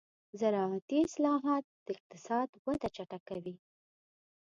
[0.39, 3.55] زراعتي اصلاحات د اقتصاد وده چټکوي.